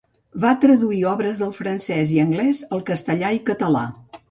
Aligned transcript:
Va 0.45 0.53
traduir 0.63 1.01
obres 1.09 1.41
del 1.43 1.51
francès 1.59 2.15
i 2.15 2.19
anglès 2.25 2.65
al 2.79 2.83
castellà 2.91 3.33
i 3.39 3.45
català. 3.53 3.87